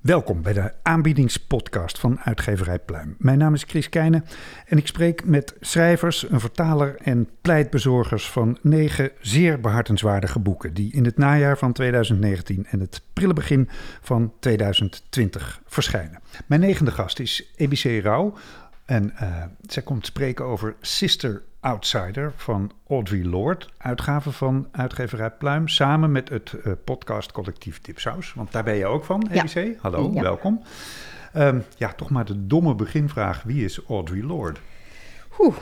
Welkom 0.00 0.42
bij 0.42 0.52
de 0.52 0.72
aanbiedingspodcast 0.82 1.98
van 1.98 2.20
uitgeverij 2.20 2.78
Pluim. 2.78 3.14
Mijn 3.18 3.38
naam 3.38 3.54
is 3.54 3.62
Chris 3.62 3.88
Keijnen 3.88 4.24
en 4.66 4.78
ik 4.78 4.86
spreek 4.86 5.24
met 5.24 5.54
schrijvers, 5.60 6.30
een 6.30 6.40
vertaler 6.40 6.96
en 6.96 7.28
pleitbezorgers 7.40 8.30
van 8.30 8.58
negen 8.62 9.10
zeer 9.20 9.60
behartenswaardige 9.60 10.38
boeken 10.38 10.74
die 10.74 10.92
in 10.92 11.04
het 11.04 11.16
najaar 11.16 11.58
van 11.58 11.72
2019 11.72 12.66
en 12.70 12.80
het 12.80 13.02
prille 13.12 13.32
begin 13.32 13.68
van 14.00 14.32
2020 14.38 15.60
verschijnen. 15.66 16.20
Mijn 16.46 16.60
negende 16.60 16.90
gast 16.90 17.18
is 17.18 17.52
EBC 17.56 18.02
Rauw 18.04 18.34
en 18.90 19.12
uh, 19.22 19.42
zij 19.66 19.82
komt 19.82 20.06
spreken 20.06 20.44
over 20.44 20.74
Sister 20.80 21.42
Outsider 21.60 22.32
van 22.36 22.72
Audrey 22.88 23.24
Lord, 23.24 23.68
uitgave 23.78 24.32
van 24.32 24.68
uitgeverij 24.72 25.30
Pluim, 25.30 25.68
samen 25.68 26.12
met 26.12 26.28
het 26.28 26.52
uh, 26.52 26.72
podcastcollectief 26.84 27.80
Dipsaus. 27.80 28.34
Want 28.34 28.52
daar 28.52 28.64
ben 28.64 28.74
je 28.74 28.86
ook 28.86 29.04
van, 29.04 29.28
EBC. 29.30 29.54
Ja. 29.54 29.72
Hallo, 29.80 30.10
ja. 30.14 30.22
welkom. 30.22 30.62
Um, 31.36 31.64
ja, 31.76 31.92
toch 31.92 32.10
maar 32.10 32.24
de 32.24 32.46
domme 32.46 32.74
beginvraag. 32.74 33.42
Wie 33.42 33.64
is 33.64 33.80
Audrey 33.88 34.22
Lord? 34.22 34.60
Oeh, 35.38 35.56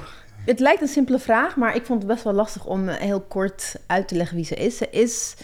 het 0.45 0.60
lijkt 0.60 0.80
een 0.80 0.88
simpele 0.88 1.19
vraag, 1.19 1.56
maar 1.56 1.77
ik 1.77 1.84
vond 1.84 2.02
het 2.02 2.12
best 2.12 2.24
wel 2.24 2.33
lastig 2.33 2.64
om 2.64 2.89
heel 2.89 3.20
kort 3.20 3.77
uit 3.86 4.08
te 4.08 4.14
leggen 4.14 4.36
wie 4.36 4.45
ze 4.45 4.55
is. 4.55 4.77
Ze 4.77 4.91
is... 4.91 5.36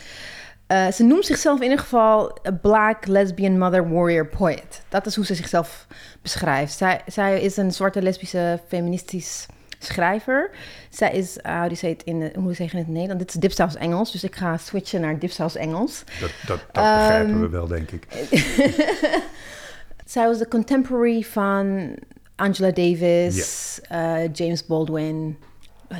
Uh, 0.68 0.90
ze 0.90 1.04
noemt 1.04 1.26
zichzelf 1.26 1.56
in 1.56 1.62
ieder 1.62 1.78
geval 1.78 2.38
a 2.46 2.52
black 2.52 3.06
lesbian 3.06 3.58
mother 3.58 3.92
warrior 3.92 4.26
poet. 4.26 4.82
Dat 4.88 5.06
is 5.06 5.16
hoe 5.16 5.24
ze 5.24 5.34
zichzelf 5.34 5.86
beschrijft. 6.22 6.72
Zij, 6.72 7.00
zij 7.06 7.40
is 7.40 7.56
een 7.56 7.72
zwarte 7.72 8.02
lesbische 8.02 8.60
feministisch 8.68 9.46
schrijver. 9.78 10.50
Zij 10.90 11.12
is, 11.12 11.38
uh, 11.46 11.60
hoe 11.60 11.74
zeg 11.74 11.90
het 11.90 12.02
in, 12.02 12.32
hoe 12.34 12.54
zeg 12.54 12.56
je 12.56 12.62
het 12.62 12.72
in 12.72 12.78
het 12.78 12.88
Nederland? 12.88 13.18
Dit 13.18 13.28
is 13.28 13.34
Dipsaus 13.34 13.76
Engels, 13.76 14.12
dus 14.12 14.24
ik 14.24 14.36
ga 14.36 14.56
switchen 14.56 15.00
naar 15.00 15.18
Dipsaus 15.18 15.56
Engels. 15.56 16.04
Dat, 16.20 16.30
dat, 16.46 16.64
dat 16.72 16.84
um, 16.84 16.98
begrijpen 16.98 17.40
we 17.40 17.48
wel, 17.48 17.66
denk 17.66 17.90
ik. 17.90 18.06
zij 20.14 20.26
was 20.26 20.38
de 20.38 20.48
contemporary 20.48 21.22
van 21.22 21.94
Angela 22.36 22.70
Davis, 22.70 23.80
uh, 23.92 24.32
James 24.32 24.66
Baldwin, 24.66 25.38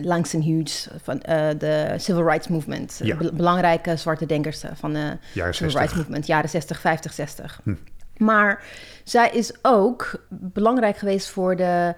Langston 0.02 0.40
Hughes 0.40 0.88
van 1.02 1.16
uh, 1.16 1.48
de 1.58 1.94
Civil 1.96 2.24
Rights 2.24 2.48
Movement. 2.48 3.00
Ja. 3.02 3.16
Be 3.16 3.32
belangrijke 3.32 3.96
zwarte 3.96 4.26
denkers 4.26 4.62
van 4.74 4.92
de 4.92 5.16
jaren 5.32 5.54
Civil 5.54 5.78
Rights 5.78 5.94
Movement, 5.94 6.26
jaren 6.26 6.50
60, 6.50 6.80
50, 6.80 7.12
60. 7.12 7.60
Hm. 7.64 7.74
Maar 8.16 8.62
zij 9.04 9.30
is 9.30 9.54
ook 9.62 10.26
belangrijk 10.28 10.96
geweest 10.96 11.28
voor 11.28 11.56
de 11.56 11.94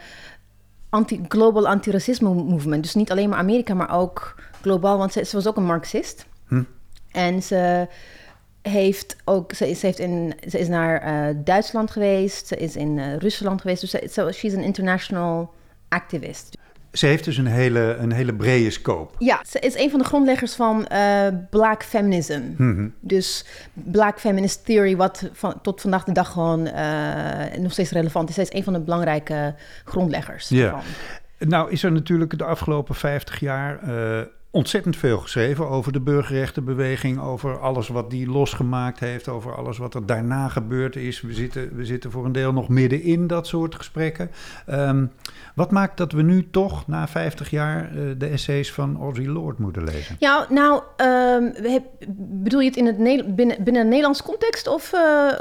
anti 0.89 1.21
global 1.29 1.69
antiracisme 1.69 2.35
movement. 2.35 2.83
Dus 2.83 2.95
niet 2.95 3.11
alleen 3.11 3.29
maar 3.29 3.39
Amerika, 3.39 3.75
maar 3.75 3.95
ook 3.95 4.35
globaal. 4.61 4.99
Want 4.99 5.13
ze, 5.13 5.25
ze 5.25 5.37
was 5.37 5.47
ook 5.47 5.57
een 5.57 5.65
Marxist. 5.65 6.27
Hm. 6.47 6.63
En 7.11 7.43
ze 7.43 7.89
heeft 8.63 9.17
ook, 9.25 9.53
ze 9.53 9.71
is, 9.71 9.83
heeft 9.83 9.99
in, 9.99 10.35
ze 10.49 10.59
is 10.59 10.69
naar 10.69 11.07
uh, 11.07 11.37
Duitsland 11.45 11.91
geweest, 11.91 12.47
ze 12.47 12.57
is 12.57 12.77
in 12.77 12.97
uh, 12.97 13.17
Rusland 13.17 13.61
geweest. 13.61 13.81
Dus 13.81 13.91
ze, 13.91 14.09
so 14.11 14.33
she's 14.33 14.55
an 14.55 14.63
international 14.63 15.55
activist. 15.89 16.59
Ze 16.97 17.07
heeft 17.07 17.25
dus 17.25 17.37
een 17.37 17.47
hele, 17.47 17.97
een 17.99 18.13
hele 18.13 18.35
brede 18.35 18.71
scope. 18.71 19.15
Ja, 19.19 19.41
ze 19.47 19.59
is 19.59 19.77
een 19.77 19.91
van 19.91 19.99
de 19.99 20.05
grondleggers 20.05 20.55
van 20.55 20.87
uh, 20.93 21.27
Black 21.51 21.85
Feminism. 21.85 22.41
Mm 22.57 22.75
-hmm. 22.75 22.95
Dus 23.01 23.45
Black 23.73 24.21
Feminist 24.21 24.65
Theory, 24.65 24.97
wat 24.97 25.29
van, 25.33 25.61
tot 25.63 25.81
vandaag 25.81 26.05
de 26.05 26.13
dag 26.13 26.33
gewoon 26.33 26.67
uh, 26.67 27.59
nog 27.59 27.73
steeds 27.73 27.91
relevant 27.91 28.29
is. 28.29 28.35
Zij 28.35 28.45
is 28.45 28.53
een 28.53 28.65
van 28.65 28.73
de 28.73 28.81
belangrijke 28.81 29.55
grondleggers. 29.85 30.49
Ja. 30.49 30.81
Nou 31.39 31.71
is 31.71 31.83
er 31.83 31.93
natuurlijk 31.93 32.39
de 32.39 32.45
afgelopen 32.45 32.95
50 32.95 33.41
jaar 33.41 33.81
uh, 33.89 34.21
ontzettend 34.57 34.97
veel 34.97 35.19
geschreven 35.19 35.69
over 35.69 35.93
de 35.93 36.01
burgerrechtenbeweging, 36.01 37.21
over 37.21 37.61
alles 37.61 37.89
wat 37.89 38.11
die 38.11 38.29
losgemaakt 38.29 39.01
heeft, 39.01 39.29
over 39.29 39.57
alles 39.57 39.79
wat 39.79 39.95
er 39.95 40.07
daarna 40.07 40.49
gebeurd 40.49 40.97
is. 40.97 41.21
We 41.21 41.33
zitten, 41.33 41.77
we 41.77 41.85
zitten 41.85 42.11
voor 42.11 42.25
een 42.25 42.33
deel 42.33 42.53
nog 42.53 42.69
midden 42.69 43.03
in 43.03 43.27
dat 43.27 43.47
soort 43.47 43.75
gesprekken. 43.75 44.31
Um, 44.71 45.13
wat 45.55 45.71
maakt 45.71 45.97
dat 45.97 46.13
we 46.13 46.23
nu 46.23 46.51
toch 46.51 46.87
na 46.87 47.09
50 47.09 47.51
jaar 47.51 47.97
uh, 47.97 48.15
de 48.19 48.27
essays 48.27 48.73
van 48.73 48.97
Audre 49.01 49.29
Lorde 49.29 49.63
moeten 49.63 49.85
lezen? 49.85 50.17
Ja, 50.19 50.47
nou, 50.51 50.83
um, 50.97 51.53
bedoel 52.19 52.61
je 52.61 52.69
het 52.69 52.77
in 52.77 52.87
het 52.87 52.97
binnen, 52.97 53.65
binnen 53.65 53.83
een 53.83 53.89
Nederlands 53.89 54.23
context 54.23 54.67
of... 54.67 54.93
Uh... 54.93 55.33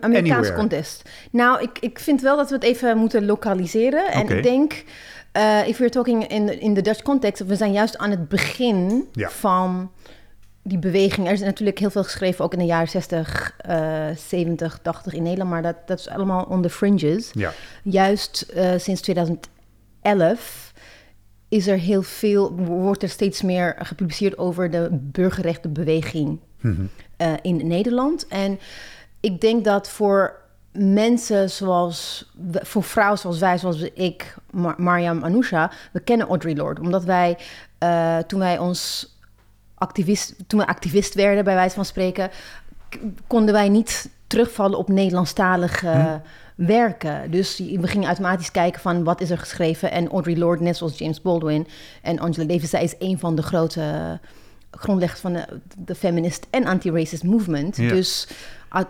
Amerikaans 0.00 0.52
context. 0.52 1.10
Nou, 1.30 1.62
ik, 1.62 1.78
ik 1.80 1.98
vind 1.98 2.20
wel 2.20 2.36
dat 2.36 2.48
we 2.48 2.54
het 2.54 2.64
even 2.64 2.98
moeten 2.98 3.26
lokaliseren. 3.26 4.12
En 4.12 4.28
ik 4.28 4.42
denk 4.42 4.84
uh, 5.36 5.68
if 5.68 5.78
we're 5.78 5.90
talking 5.90 6.26
in, 6.26 6.60
in 6.60 6.74
the 6.74 6.82
Dutch 6.82 7.02
context, 7.02 7.46
we 7.46 7.56
zijn 7.56 7.72
juist 7.72 7.98
aan 7.98 8.10
het 8.10 8.28
begin 8.28 9.08
ja. 9.12 9.30
van 9.30 9.90
die 10.62 10.78
beweging. 10.78 11.26
Er 11.26 11.32
is 11.32 11.40
natuurlijk 11.40 11.78
heel 11.78 11.90
veel 11.90 12.04
geschreven, 12.04 12.44
ook 12.44 12.52
in 12.52 12.58
de 12.58 12.64
jaren 12.64 12.88
60, 12.88 13.56
uh, 13.68 14.06
70, 14.16 14.78
80 14.82 15.12
in 15.12 15.22
Nederland, 15.22 15.50
maar 15.50 15.62
dat, 15.62 15.76
dat 15.86 15.98
is 15.98 16.08
allemaal 16.08 16.44
on 16.44 16.62
the 16.62 16.70
fringes. 16.70 17.30
Ja. 17.32 17.52
Juist 17.82 18.46
uh, 18.56 18.72
sinds 18.76 19.00
2011 19.00 20.72
is 21.48 21.66
er 21.66 21.78
heel 21.78 22.02
veel, 22.02 22.52
wordt 22.54 23.02
er 23.02 23.08
steeds 23.08 23.42
meer 23.42 23.76
gepubliceerd 23.78 24.38
over 24.38 24.70
de 24.70 24.88
burgerrechtenbeweging 24.92 26.40
mm 26.60 26.74
-hmm. 26.74 26.88
uh, 27.18 27.32
in 27.42 27.66
Nederland. 27.66 28.26
En 28.28 28.58
ik 29.20 29.40
denk 29.40 29.64
dat 29.64 29.88
voor 29.88 30.44
mensen 30.78 31.50
zoals, 31.50 32.30
voor 32.52 32.82
vrouwen 32.82 33.18
zoals 33.18 33.38
wij, 33.38 33.58
zoals 33.58 33.80
ik, 33.80 34.34
Mar 34.50 34.74
Mariam 34.76 35.24
Anousha, 35.24 35.72
we 35.92 36.00
kennen 36.00 36.28
Audre 36.28 36.56
Lorde. 36.56 36.80
Omdat 36.80 37.04
wij, 37.04 37.38
uh, 37.82 38.18
toen 38.18 38.38
wij 38.38 38.58
ons 38.58 39.14
activist, 39.74 40.34
toen 40.46 40.60
we 40.60 40.66
activist 40.66 41.14
werden, 41.14 41.44
bij 41.44 41.54
wijze 41.54 41.74
van 41.74 41.84
spreken, 41.84 42.30
konden 43.26 43.54
wij 43.54 43.68
niet 43.68 44.10
terugvallen 44.26 44.78
op 44.78 44.88
Nederlandstalige 44.88 45.88
hm. 45.88 46.18
werken. 46.66 47.30
Dus 47.30 47.58
we 47.58 47.86
gingen 47.86 48.06
automatisch 48.06 48.50
kijken 48.50 48.80
van 48.80 49.04
wat 49.04 49.20
is 49.20 49.30
er 49.30 49.38
geschreven. 49.38 49.90
En 49.90 50.08
Audre 50.08 50.38
Lorde, 50.38 50.62
net 50.62 50.76
zoals 50.76 50.98
James 50.98 51.22
Baldwin 51.22 51.66
en 52.02 52.18
Angela 52.18 52.46
Davis, 52.46 52.70
zij 52.70 52.82
is 52.82 52.94
een 52.98 53.18
van 53.18 53.34
de 53.34 53.42
grote 53.42 54.18
grondleggers 54.70 55.20
van 55.20 55.32
de, 55.32 55.44
de 55.78 55.94
feminist 55.94 56.46
en 56.50 56.66
anti-racist 56.66 57.24
movement. 57.24 57.76
Ja. 57.76 57.88
Dus 57.88 58.28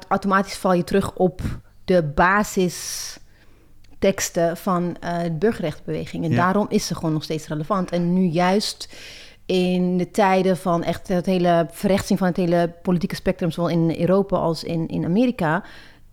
automatisch 0.08 0.56
val 0.56 0.72
je 0.72 0.84
terug 0.84 1.12
op 1.14 1.40
de 1.86 2.12
basisteksten 2.14 4.56
van 4.56 4.96
uh, 5.04 5.22
de 5.22 5.30
burgerrechtenbeweging. 5.30 6.24
En 6.24 6.30
ja. 6.30 6.36
daarom 6.36 6.66
is 6.68 6.86
ze 6.86 6.94
gewoon 6.94 7.12
nog 7.12 7.22
steeds 7.22 7.48
relevant. 7.48 7.90
En 7.90 8.12
nu 8.12 8.24
juist 8.24 8.88
in 9.46 9.98
de 9.98 10.10
tijden 10.10 10.56
van 10.56 10.82
echt 10.82 11.08
het 11.08 11.26
hele 11.26 11.66
verrechtsing 11.70 12.18
van 12.18 12.28
het 12.28 12.36
hele 12.36 12.74
politieke 12.82 13.14
spectrum, 13.14 13.50
zowel 13.50 13.70
in 13.70 14.00
Europa 14.00 14.36
als 14.36 14.64
in, 14.64 14.88
in 14.88 15.04
Amerika, 15.04 15.64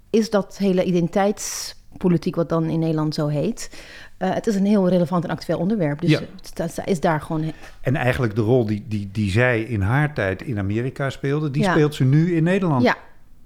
is 0.09 0.29
dat 0.29 0.57
hele 0.57 0.83
identiteitspolitiek, 0.83 2.35
wat 2.35 2.49
dan 2.49 2.69
in 2.69 2.79
Nederland 2.79 3.15
zo 3.15 3.27
heet. 3.27 3.83
Uh, 4.19 4.33
het 4.33 4.47
is 4.47 4.55
een 4.55 4.65
heel 4.65 4.89
relevant 4.89 5.23
en 5.23 5.29
actueel 5.29 5.57
onderwerp. 5.57 6.01
Dus 6.01 6.09
ja. 6.09 6.19
dat, 6.53 6.79
is 6.85 6.99
daar 6.99 7.21
gewoon. 7.21 7.51
En 7.81 7.95
eigenlijk 7.95 8.35
de 8.35 8.41
rol 8.41 8.65
die, 8.65 8.85
die, 8.87 9.09
die 9.11 9.31
zij 9.31 9.61
in 9.61 9.81
haar 9.81 10.13
tijd 10.13 10.41
in 10.41 10.59
Amerika 10.59 11.09
speelde, 11.09 11.51
die 11.51 11.63
ja. 11.63 11.71
speelt 11.71 11.95
ze 11.95 12.03
nu 12.03 12.35
in 12.35 12.43
Nederland. 12.43 12.83
Ja, 12.83 12.97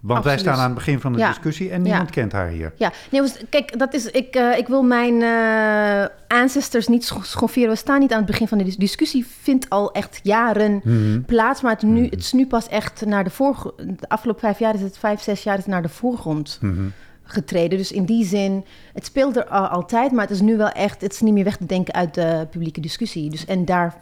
want 0.07 0.19
Absoluut. 0.19 0.43
wij 0.43 0.53
staan 0.53 0.63
aan 0.63 0.69
het 0.69 0.85
begin 0.85 0.99
van 0.99 1.13
de 1.13 1.19
ja. 1.19 1.27
discussie 1.27 1.69
en 1.71 1.81
niemand 1.81 2.07
ja. 2.07 2.13
kent 2.13 2.31
haar 2.31 2.47
hier. 2.47 2.73
Ja, 2.75 2.91
nee, 3.11 3.21
kijk, 3.49 3.79
dat 3.79 3.93
is, 3.93 4.11
ik, 4.11 4.35
uh, 4.35 4.57
ik 4.57 4.67
wil 4.67 4.83
mijn 4.83 5.13
uh, 5.13 6.05
ancestors 6.27 6.87
niet 6.87 7.13
schofferen. 7.21 7.69
We 7.69 7.75
staan 7.75 7.99
niet 7.99 8.11
aan 8.11 8.17
het 8.17 8.27
begin 8.27 8.47
van 8.47 8.57
de 8.57 8.75
discussie. 8.77 9.25
Vindt 9.41 9.69
al 9.69 9.91
echt 9.91 10.19
jaren 10.23 10.71
mm 10.71 10.81
-hmm. 10.83 11.25
plaats, 11.25 11.61
maar 11.61 11.71
het, 11.71 11.81
nu, 11.81 12.03
het 12.03 12.19
is 12.19 12.33
nu 12.33 12.47
pas 12.47 12.67
echt 12.67 13.05
naar 13.05 13.23
de 13.23 13.29
voorgrond. 13.29 13.77
De 13.77 14.09
afgelopen 14.09 14.41
vijf 14.41 14.59
jaar 14.59 14.73
is 14.73 14.81
het, 14.81 14.97
vijf, 14.97 15.21
zes 15.21 15.43
jaar 15.43 15.57
is 15.57 15.63
het 15.63 15.73
naar 15.73 15.81
de 15.81 15.89
voorgrond 15.89 16.57
mm 16.61 16.75
-hmm. 16.75 16.93
getreden. 17.23 17.77
Dus 17.77 17.91
in 17.91 18.05
die 18.05 18.25
zin, 18.25 18.65
het 18.93 19.05
speelt 19.05 19.35
er 19.35 19.45
al, 19.45 19.67
altijd, 19.67 20.11
maar 20.11 20.23
het 20.23 20.33
is 20.33 20.41
nu 20.41 20.57
wel 20.57 20.69
echt, 20.69 21.01
het 21.01 21.13
is 21.13 21.21
niet 21.21 21.33
meer 21.33 21.43
weg 21.43 21.57
te 21.57 21.65
denken 21.65 21.93
uit 21.93 22.13
de 22.13 22.47
publieke 22.51 22.81
discussie. 22.81 23.29
Dus 23.29 23.45
en 23.45 23.65
daar, 23.65 23.95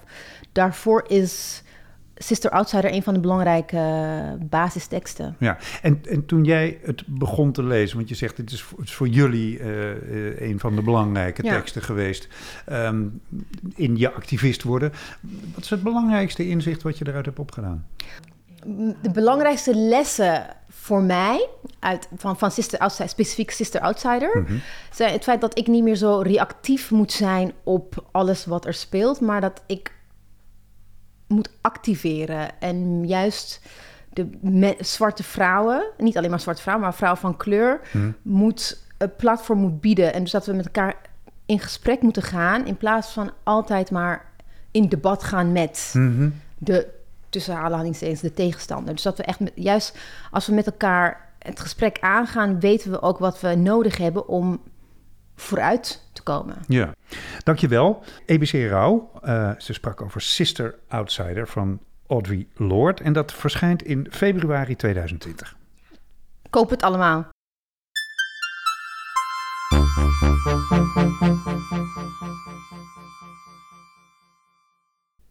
daarvoor 0.52 1.04
is 1.08 1.64
Sister 2.18 2.50
Outsider 2.50 2.94
een 2.94 3.04
van 3.04 3.14
de 3.14 3.20
belangrijke 3.20 4.38
basisteksten. 4.40 5.36
Ja, 5.40 5.58
en, 5.82 6.02
en 6.10 6.26
toen 6.26 6.44
jij 6.44 6.80
het 6.82 7.04
begon 7.08 7.52
te 7.52 7.64
lezen, 7.64 7.98
want 7.98 8.10
je 8.10 8.16
zegt 8.16 8.36
dit 8.38 8.52
is 8.52 8.62
voor, 8.62 8.80
het 8.80 8.88
is 8.88 8.94
voor 8.94 9.08
jullie 9.08 9.60
uh, 9.60 10.42
een 10.42 10.60
van 10.60 10.76
de 10.76 10.82
belangrijke 10.82 11.44
ja. 11.44 11.54
teksten 11.56 11.82
geweest 11.82 12.28
um, 12.72 13.22
in 13.76 13.98
je 13.98 14.12
activist 14.12 14.64
worden. 14.64 14.92
Wat 15.54 15.64
is 15.64 15.70
het 15.70 15.84
belangrijkste 15.84 16.48
inzicht 16.48 16.84
wat 16.84 16.98
je 16.98 17.08
eruit 17.08 17.26
hebt 17.26 17.40
opgedaan? 17.40 17.86
De 19.02 19.12
belangrijkste 19.14 19.76
lessen 19.76 20.46
voor 20.70 21.02
mij 21.02 21.48
uit, 21.80 22.08
van, 22.16 22.38
van 22.38 22.52
Sister 22.52 22.80
Outsider, 22.80 23.10
specifiek 23.10 23.52
Sister 23.52 23.82
Outsider, 23.82 24.38
mm 24.38 24.46
-hmm. 24.46 24.62
zijn 24.92 25.12
het 25.12 25.24
feit 25.24 25.42
dat 25.42 25.58
ik 25.58 25.68
niet 25.68 25.84
meer 25.84 25.96
zo 25.96 26.20
reactief 26.20 26.92
moet 26.92 27.12
zijn 27.12 27.54
op 27.64 28.06
alles 28.12 28.46
wat 28.46 28.66
er 28.66 28.74
speelt, 28.74 29.22
maar 29.22 29.42
dat 29.42 29.64
ik 29.68 29.95
moet 31.28 31.50
activeren. 31.62 32.60
En 32.62 33.08
juist 33.08 33.62
de 34.10 34.30
me- 34.42 34.76
zwarte 34.80 35.24
vrouwen, 35.24 35.86
niet 35.98 36.18
alleen 36.18 36.30
maar 36.30 36.40
zwarte 36.40 36.62
vrouwen, 36.62 36.86
maar 36.86 36.96
vrouwen 36.96 37.22
van 37.22 37.38
kleur, 37.38 37.80
moet 38.22 38.84
een 38.98 39.16
platform 39.16 39.60
moet 39.60 39.82
bieden. 39.82 40.14
En 40.14 40.22
dus 40.22 40.32
dat 40.32 40.46
we 40.46 40.54
met 40.54 40.66
elkaar 40.66 40.96
in 41.46 41.60
gesprek 41.60 42.02
moeten 42.02 42.24
gaan, 42.24 42.66
in 42.66 42.78
plaats 42.78 43.12
van 43.12 43.32
altijd 43.44 43.92
maar 43.92 44.26
in 44.72 44.90
debat 44.90 45.24
gaan 45.24 45.52
met 45.52 45.92
Mhm. 45.94 46.30
de 46.58 46.88
tussen 47.30 47.58
aanhalingstekens 47.58 48.22
de 48.22 48.34
tegenstander. 48.34 48.94
Dus 48.94 49.04
dat 49.04 49.18
we 49.18 49.24
echt 49.24 49.40
met- 49.40 49.52
juist 49.56 49.98
als 50.32 50.48
we 50.48 50.54
met 50.54 50.66
elkaar 50.66 51.30
het 51.40 51.60
gesprek 51.60 51.98
aangaan, 52.00 52.60
weten 52.60 52.92
we 52.92 53.02
ook 53.02 53.18
wat 53.18 53.40
we 53.42 53.56
nodig 53.56 53.98
hebben 53.98 54.28
om 54.28 54.62
vooruit 55.36 56.02
komen. 56.26 56.56
Ja, 56.68 56.94
dankjewel. 57.44 58.04
EBC 58.26 58.70
Rauw, 58.70 59.12
eh, 59.22 59.52
ze 59.58 59.74
sprak 59.74 60.02
over 60.02 60.22
Sister 60.22 60.76
Outsider 60.88 61.48
van 61.48 61.80
Audrey 62.08 62.48
Lorde. 62.54 63.04
En 63.04 63.14
dat 63.14 63.34
verschijnt 63.34 63.84
in 63.84 64.08
februari 64.12 64.76
2020. 64.76 65.56
Koop 66.50 66.70
het 66.70 66.82
allemaal. 66.82 67.34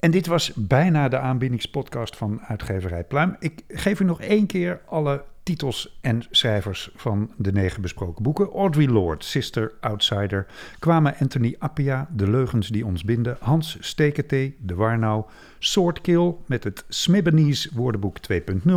En 0.05 0.11
dit 0.11 0.27
was 0.27 0.53
bijna 0.55 1.09
de 1.09 1.19
aanbiedingspodcast 1.19 2.17
van 2.17 2.41
uitgeverij 2.41 3.05
Pluim. 3.05 3.37
Ik 3.39 3.65
geef 3.69 4.01
u 4.01 4.05
nog 4.05 4.21
één 4.21 4.47
keer 4.47 4.81
alle 4.87 5.25
titels 5.43 5.99
en 6.01 6.23
schrijvers 6.31 6.91
van 6.97 7.31
de 7.37 7.53
negen 7.53 7.83
besproken 7.83 8.23
boeken. 8.23 8.51
Audrey 8.51 8.87
Lorde, 8.87 9.25
Sister 9.25 9.73
Outsider, 9.81 10.47
Kwame 10.79 11.15
Anthony 11.19 11.57
Appia, 11.59 12.09
De 12.11 12.31
Leugens 12.31 12.69
die 12.69 12.87
ons 12.87 13.05
binden, 13.05 13.37
Hans 13.41 13.77
Steketee, 13.81 14.57
De 14.61 14.75
Warnau, 14.75 15.25
Swordkill 15.59 16.35
met 16.47 16.65
het 16.65 16.85
Smibbenese 16.89 17.71
woordenboek 17.75 18.17
2.0, 18.33 18.73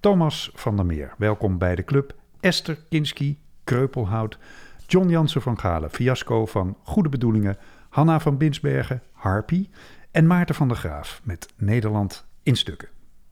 Thomas 0.00 0.50
van 0.54 0.76
der 0.76 0.86
Meer, 0.86 1.14
welkom 1.18 1.58
bij 1.58 1.74
de 1.74 1.84
club, 1.84 2.14
Esther 2.40 2.78
Kinski, 2.88 3.38
Kreupelhout, 3.64 4.38
John 4.86 5.08
Jansen 5.08 5.42
van 5.42 5.58
Galen, 5.58 5.90
Fiasco 5.90 6.46
van 6.46 6.76
Goede 6.82 7.08
Bedoelingen, 7.08 7.56
Hanna 7.88 8.20
van 8.20 8.36
Binsbergen, 8.36 9.02
Harpy 9.12 9.68
en 10.10 10.26
Maarten 10.26 10.54
van 10.54 10.68
der 10.68 10.76
Graaf 10.76 11.20
met 11.22 11.48
Nederland 11.56 12.24
in 12.42 12.56
stukken. 12.56 12.88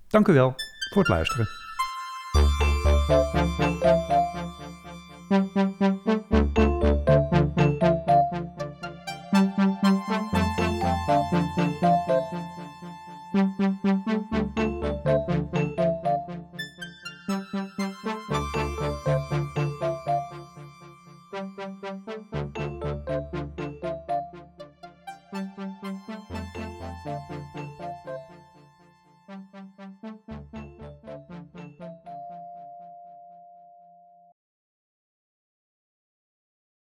Dank 0.08 0.28
u 0.28 0.32
wel 0.32 0.54
voor 0.92 1.02
het 1.02 1.08
luisteren. 1.08 1.46